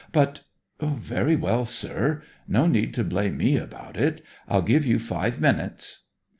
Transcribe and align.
But 0.11 0.41
Very 0.81 1.35
well, 1.35 1.63
sir; 1.67 2.23
no 2.47 2.65
need 2.65 2.91
to 2.95 3.03
blame 3.03 3.37
me 3.37 3.57
about 3.57 3.97
it. 3.97 4.23
I'll 4.47 4.63
give 4.63 4.83
you 4.83 4.97
five 4.97 5.39
minutes. 5.39 6.07